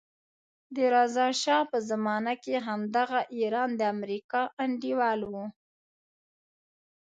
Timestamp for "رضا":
0.95-1.27